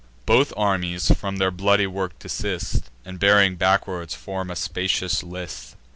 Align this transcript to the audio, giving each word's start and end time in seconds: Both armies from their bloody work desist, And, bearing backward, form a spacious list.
Both 0.25 0.51
armies 0.57 1.11
from 1.13 1.37
their 1.37 1.51
bloody 1.51 1.85
work 1.85 2.17
desist, 2.17 2.89
And, 3.05 3.19
bearing 3.19 3.55
backward, 3.55 4.09
form 4.11 4.49
a 4.49 4.55
spacious 4.55 5.21
list. 5.21 5.75